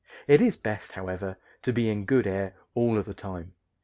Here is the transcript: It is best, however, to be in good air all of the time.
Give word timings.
It 0.27 0.41
is 0.41 0.55
best, 0.57 0.93
however, 0.93 1.37
to 1.61 1.71
be 1.71 1.87
in 1.87 2.05
good 2.05 2.25
air 2.25 2.55
all 2.73 2.97
of 2.97 3.05
the 3.05 3.13
time. 3.13 3.53